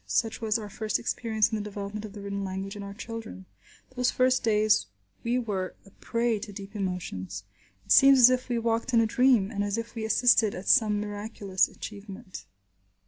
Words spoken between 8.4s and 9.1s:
we walked in a